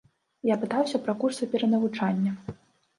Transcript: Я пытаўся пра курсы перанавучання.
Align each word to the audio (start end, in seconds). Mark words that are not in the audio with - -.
Я 0.49 0.55
пытаўся 0.63 1.01
пра 1.05 1.17
курсы 1.21 1.43
перанавучання. 1.55 2.39